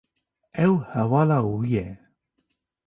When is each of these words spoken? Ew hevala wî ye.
Ew 0.65 0.73
hevala 0.91 1.39
wî 1.47 1.63
ye. 1.75 1.87